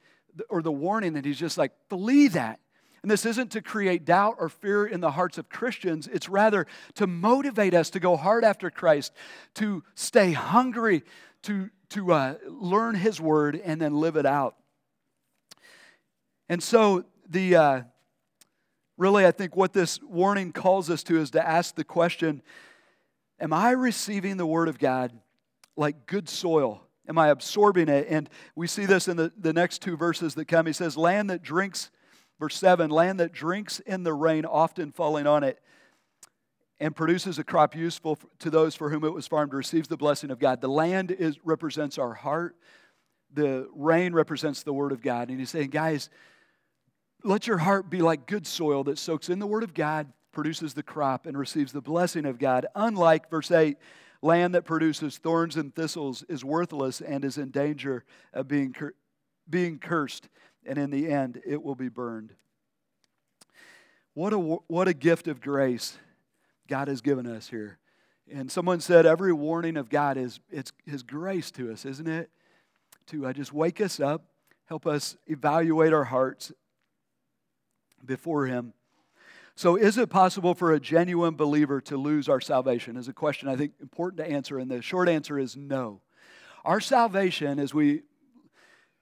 [0.49, 2.59] or the warning that He's just like, flee that.
[3.01, 6.07] And this isn't to create doubt or fear in the hearts of Christians.
[6.11, 9.13] It's rather to motivate us to go hard after Christ,
[9.55, 11.03] to stay hungry,
[11.43, 14.55] to, to uh, learn His word, and then live it out.
[16.49, 17.81] And so, the uh,
[18.97, 22.41] really, I think what this warning calls us to is to ask the question
[23.39, 25.11] Am I receiving the Word of God
[25.75, 26.81] like good soil?
[27.07, 28.07] Am I absorbing it?
[28.09, 30.65] And we see this in the, the next two verses that come.
[30.65, 31.91] He says, Land that drinks,
[32.39, 35.59] verse 7, land that drinks in the rain, often falling on it,
[36.79, 40.31] and produces a crop useful to those for whom it was farmed, receives the blessing
[40.31, 40.61] of God.
[40.61, 42.55] The land is, represents our heart,
[43.33, 45.29] the rain represents the Word of God.
[45.29, 46.09] And he's saying, guys,
[47.25, 50.73] let your heart be like good soil that soaks in the Word of God, produces
[50.73, 52.67] the crop, and receives the blessing of God.
[52.75, 53.77] Unlike, verse 8,
[54.21, 58.93] land that produces thorns and thistles is worthless and is in danger of being, cur-
[59.49, 60.29] being cursed,
[60.65, 62.33] and in the end, it will be burned.
[64.13, 65.97] What a, what a gift of grace
[66.67, 67.79] God has given us here.
[68.31, 72.29] And someone said every warning of God is it's His grace to us, isn't it?
[73.07, 74.25] To uh, just wake us up,
[74.65, 76.51] help us evaluate our hearts
[78.05, 78.73] before Him.
[79.55, 82.97] So, is it possible for a genuine believer to lose our salvation?
[82.97, 86.01] Is a question I think important to answer, and the short answer is no.
[86.63, 88.03] Our salvation, as we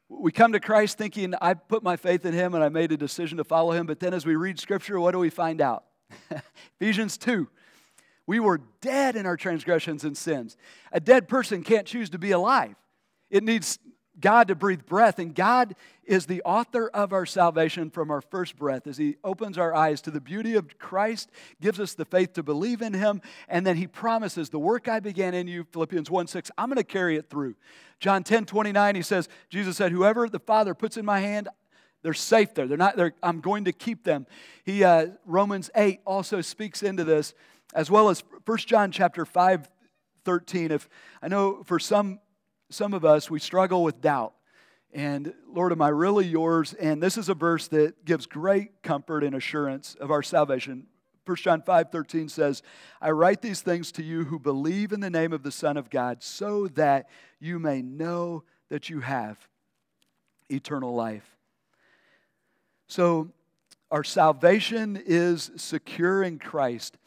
[0.09, 2.97] we come to Christ thinking, I put my faith in Him and I made a
[2.97, 5.85] decision to follow Him, but then as we read Scripture, what do we find out?
[6.79, 7.47] Ephesians 2.
[8.25, 10.55] We were dead in our transgressions and sins.
[10.91, 12.75] A dead person can't choose to be alive.
[13.29, 13.79] It needs
[14.23, 18.55] God to breathe breath, and God is the author of our salvation from our first
[18.55, 22.31] breath as He opens our eyes to the beauty of Christ, gives us the faith
[22.33, 26.09] to believe in Him, and then He promises, The work I began in you, Philippians
[26.09, 27.55] 1 6, I'm going to carry it through.
[27.99, 31.49] John 10 29, He says, Jesus said, Whoever the Father puts in my hand,
[32.01, 32.65] they're safe there.
[32.65, 34.25] They're not, they're, I'm going to keep them.
[34.63, 37.33] He, uh, Romans 8 also speaks into this,
[37.75, 39.69] as well as 1 John chapter 5,
[40.23, 40.71] 13.
[40.71, 40.88] If
[41.21, 42.19] I know for some
[42.73, 44.33] some of us, we struggle with doubt.
[44.93, 46.73] And Lord, am I really yours?
[46.73, 50.88] And this is a verse that gives great comfort and assurance of our salvation.
[51.25, 52.62] 1 John 5 13 says,
[53.01, 55.89] I write these things to you who believe in the name of the Son of
[55.89, 57.09] God, so that
[57.39, 59.38] you may know that you have
[60.49, 61.38] eternal life.
[62.88, 63.29] So,
[63.89, 66.97] our salvation is secure in Christ.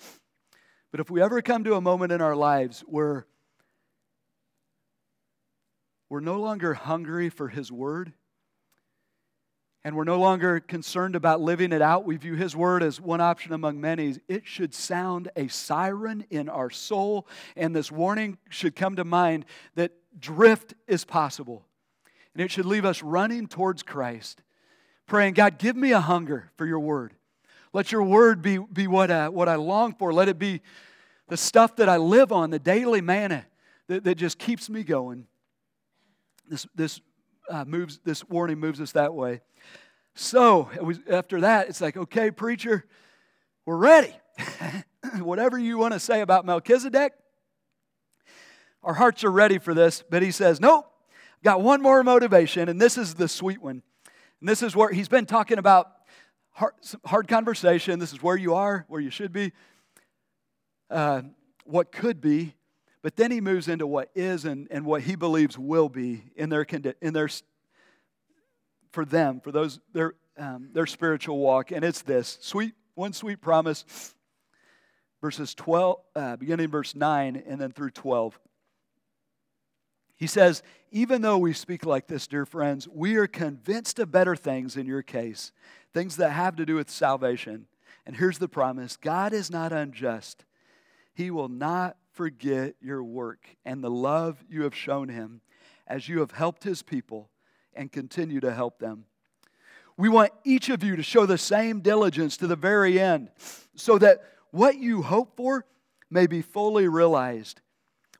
[0.92, 3.26] But if we ever come to a moment in our lives where
[6.08, 8.12] we're no longer hungry for His Word.
[9.84, 12.04] And we're no longer concerned about living it out.
[12.04, 14.16] We view His Word as one option among many.
[14.26, 19.44] It should sound a siren in our soul, and this warning should come to mind
[19.76, 21.64] that drift is possible.
[22.34, 24.42] And it should leave us running towards Christ,
[25.06, 27.14] praying, God, give me a hunger for your Word.
[27.72, 30.12] Let your Word be, be what, I, what I long for.
[30.12, 30.62] Let it be
[31.28, 33.46] the stuff that I live on, the daily manna
[33.86, 35.26] that, that just keeps me going.
[36.48, 37.00] This, this,
[37.50, 39.40] uh, moves, this warning moves us that way.
[40.14, 42.84] So was, after that, it's like, okay, preacher,
[43.64, 44.14] we're ready.
[45.18, 47.12] Whatever you want to say about Melchizedek,
[48.82, 50.02] our hearts are ready for this.
[50.08, 50.86] But he says, nope,
[51.44, 53.82] got one more motivation, and this is the sweet one.
[54.40, 55.90] And this is where he's been talking about
[56.52, 57.98] hard, hard conversation.
[57.98, 59.52] This is where you are, where you should be,
[60.90, 61.22] uh,
[61.64, 62.54] what could be.
[63.06, 66.48] But then he moves into what is and, and what he believes will be in
[66.48, 66.66] their,
[67.00, 67.28] in their
[68.90, 71.70] for them, for those their, um, their spiritual walk.
[71.70, 73.84] And it's this sweet, one sweet promise,
[75.22, 78.40] verses 12, uh, beginning verse 9 and then through 12.
[80.16, 84.34] He says, Even though we speak like this, dear friends, we are convinced of better
[84.34, 85.52] things in your case,
[85.94, 87.68] things that have to do with salvation.
[88.04, 90.44] And here's the promise God is not unjust.
[91.14, 95.42] He will not forget your work and the love you have shown him
[95.86, 97.30] as you have helped his people
[97.74, 99.04] and continue to help them.
[99.98, 103.30] We want each of you to show the same diligence to the very end
[103.74, 105.66] so that what you hope for
[106.10, 107.60] may be fully realized.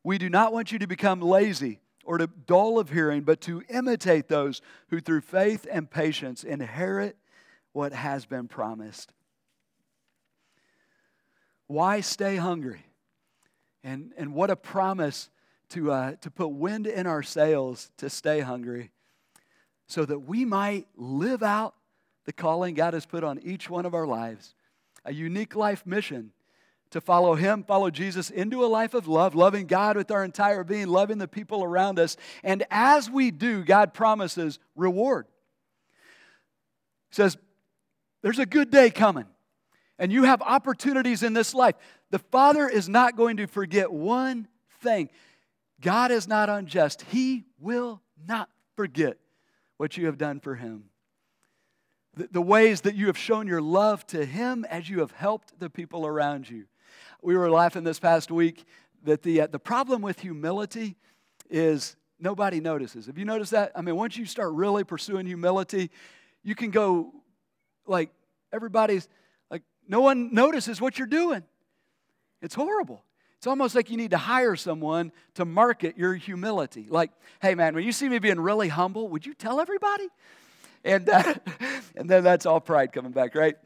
[0.04, 3.62] We do not want you to become lazy or to dull of hearing, but to
[3.68, 7.16] imitate those who through faith and patience inherit
[7.72, 9.12] what has been promised.
[11.66, 12.85] Why stay hungry?
[13.86, 15.30] And, and what a promise
[15.68, 18.90] to, uh, to put wind in our sails to stay hungry
[19.86, 21.76] so that we might live out
[22.24, 24.56] the calling God has put on each one of our lives.
[25.04, 26.32] A unique life mission
[26.90, 30.64] to follow Him, follow Jesus into a life of love, loving God with our entire
[30.64, 32.16] being, loving the people around us.
[32.42, 35.26] And as we do, God promises reward.
[37.10, 37.36] He says,
[38.22, 39.26] There's a good day coming,
[39.98, 41.74] and you have opportunities in this life.
[42.10, 44.48] The Father is not going to forget one
[44.80, 45.10] thing.
[45.80, 47.02] God is not unjust.
[47.02, 49.16] He will not forget
[49.76, 50.90] what you have done for Him.
[52.16, 55.58] the, the ways that you have shown your love to Him as you have helped
[55.60, 56.64] the people around you.
[57.22, 58.64] We were laughing this past week
[59.04, 60.96] that the, uh, the problem with humility
[61.50, 63.06] is nobody notices.
[63.06, 63.72] Have you noticed that?
[63.74, 65.90] I mean, once you start really pursuing humility,
[66.42, 67.12] you can go
[67.86, 68.10] like
[68.52, 69.08] everybody's
[69.88, 71.42] no one notices what you're doing.
[72.42, 73.02] It's horrible.
[73.38, 76.86] It's almost like you need to hire someone to market your humility.
[76.88, 77.10] Like,
[77.40, 80.08] hey man, when you see me being really humble, would you tell everybody?
[80.84, 81.34] And, uh,
[81.96, 83.56] and then that's all pride coming back, right?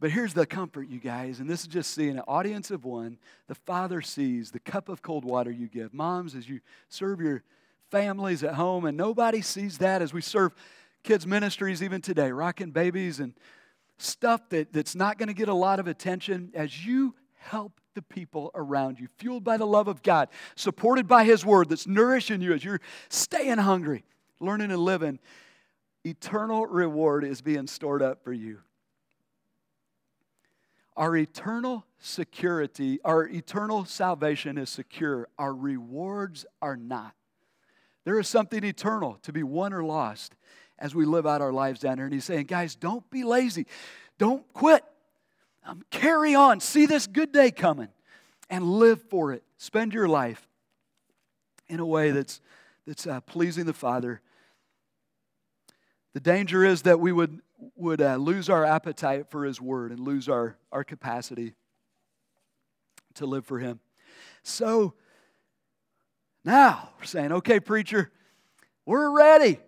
[0.00, 3.18] But here's the comfort, you guys, and this is just seeing an audience of one.
[3.48, 5.92] The Father sees the cup of cold water you give.
[5.92, 7.42] Moms, as you serve your
[7.90, 10.54] families at home, and nobody sees that as we serve
[11.02, 13.34] kids' ministries even today, rocking babies and
[14.00, 16.50] stuff that, that's not going to get a lot of attention.
[16.54, 21.24] As you help the people around you, fueled by the love of God, supported by
[21.24, 24.04] His Word that's nourishing you as you're staying hungry,
[24.38, 25.18] learning and living,
[26.04, 28.60] eternal reward is being stored up for you.
[30.96, 35.28] Our eternal security, our eternal salvation is secure.
[35.38, 37.14] Our rewards are not.
[38.04, 40.34] There is something eternal to be won or lost
[40.80, 42.06] as we live out our lives down here.
[42.06, 43.66] And he's saying, guys, don't be lazy.
[44.18, 44.84] Don't quit.
[45.66, 46.60] Um, carry on.
[46.60, 47.88] See this good day coming
[48.48, 49.42] and live for it.
[49.58, 50.48] Spend your life
[51.68, 52.40] in a way that's,
[52.86, 54.20] that's uh, pleasing the Father.
[56.14, 57.40] The danger is that we would
[57.76, 61.54] would uh, lose our appetite for His Word and lose our, our capacity
[63.14, 63.80] to live for Him.
[64.42, 64.94] So
[66.44, 68.10] now we're saying, okay, preacher,
[68.86, 69.58] we're ready.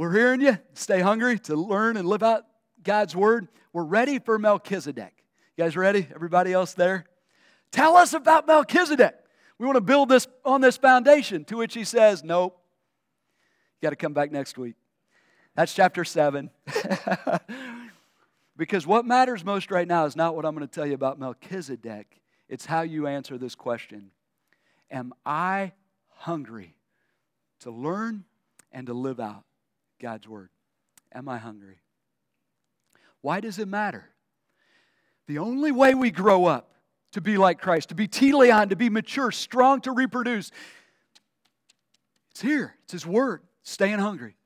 [0.00, 0.56] We're hearing you.
[0.72, 2.46] Stay hungry to learn and live out
[2.82, 3.48] God's Word.
[3.74, 5.12] We're ready for Melchizedek.
[5.58, 6.08] You guys ready?
[6.14, 7.04] Everybody else there?
[7.70, 9.14] Tell us about Melchizedek.
[9.58, 11.44] We want to build this on this foundation.
[11.44, 12.58] To which he says, Nope.
[13.78, 14.76] You got to come back next week.
[15.54, 16.48] That's chapter 7.
[18.56, 21.18] because what matters most right now is not what I'm going to tell you about
[21.18, 24.12] Melchizedek, it's how you answer this question
[24.90, 25.72] Am I
[26.08, 26.74] hungry
[27.58, 28.24] to learn
[28.72, 29.44] and to live out
[30.00, 30.50] God's word?
[31.12, 31.80] Am I hungry?
[33.20, 34.08] Why does it matter?
[35.26, 36.74] The only way we grow up
[37.12, 40.50] to be like Christ, to be teleon, to be mature, strong to reproduce,
[42.30, 42.74] it's here.
[42.84, 43.42] It's His Word.
[43.62, 44.36] Staying hungry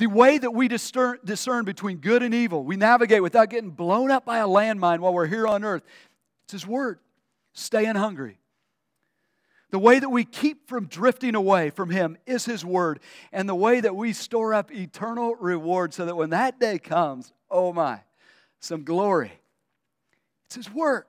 [0.00, 4.10] the way that we discern, discern between good and evil, we navigate without getting blown
[4.10, 5.82] up by a landmine while we're here on earth.
[6.44, 6.98] It's His Word.
[7.52, 8.38] Staying hungry.
[9.70, 13.00] The way that we keep from drifting away from Him is His Word.
[13.32, 17.32] And the way that we store up eternal reward so that when that day comes,
[17.50, 18.00] oh my,
[18.58, 19.32] some glory.
[20.46, 21.04] It's His Word,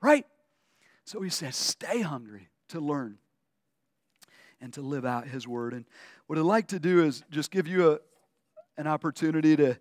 [0.00, 0.24] right?
[1.04, 3.18] So He says, stay hungry to learn
[4.60, 5.74] and to live out His Word.
[5.74, 5.84] And
[6.26, 7.98] what I'd like to do is just give you a,
[8.78, 9.76] an opportunity to,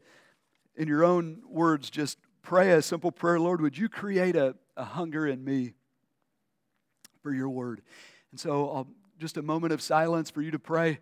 [0.75, 4.83] in your own words, just pray a simple prayer Lord, would you create a, a
[4.83, 5.73] hunger in me
[7.21, 7.81] for your word?
[8.31, 8.87] And so, I'll,
[9.19, 10.99] just a moment of silence for you to pray.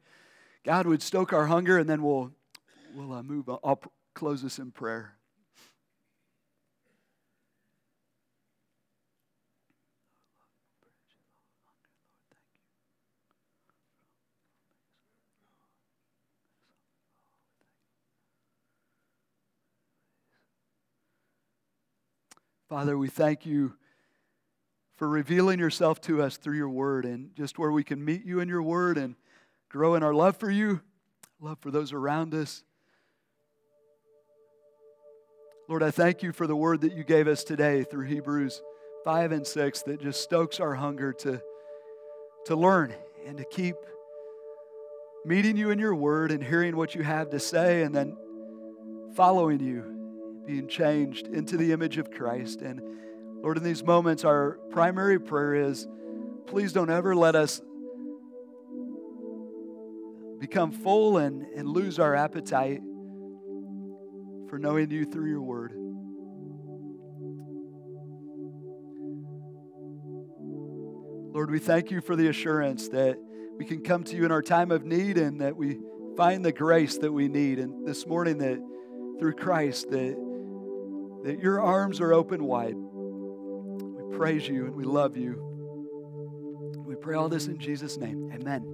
[0.63, 2.31] God would stoke our hunger, and then we'll,
[2.95, 3.47] we'll uh, move.
[3.47, 3.79] I'll
[4.15, 5.13] close this in prayer.
[22.67, 23.75] Father, we thank you
[24.97, 28.39] for revealing yourself to us through your word and just where we can meet you
[28.39, 29.15] in your word and
[29.69, 30.81] grow in our love for you,
[31.39, 32.63] love for those around us.
[35.69, 38.61] Lord, I thank you for the word that you gave us today through Hebrews
[39.03, 41.41] 5 and 6 that just stokes our hunger to,
[42.45, 42.93] to learn
[43.27, 43.75] and to keep
[45.25, 48.17] meeting you in your word and hearing what you have to say and then
[49.13, 52.61] following you being changed into the image of Christ.
[52.61, 52.81] And
[53.41, 55.87] Lord, in these moments, our primary prayer is
[56.47, 57.61] please don't ever let us
[60.39, 62.81] become full and, and lose our appetite
[64.49, 65.73] for knowing you through your word.
[71.33, 73.17] Lord, we thank you for the assurance that
[73.57, 75.79] we can come to you in our time of need and that we
[76.15, 77.59] find the grace that we need.
[77.59, 78.59] And this morning, that
[79.19, 80.15] through Christ, that
[81.23, 82.75] that your arms are open wide.
[84.17, 85.35] Praise you and we love you.
[86.85, 88.31] We pray all this in Jesus' name.
[88.33, 88.65] Amen.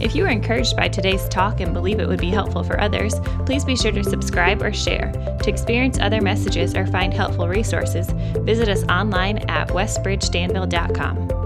[0.00, 3.14] If you were encouraged by today's talk and believe it would be helpful for others,
[3.46, 5.12] please be sure to subscribe or share.
[5.42, 8.08] To experience other messages or find helpful resources,
[8.40, 11.43] visit us online at westbridgedanville.com.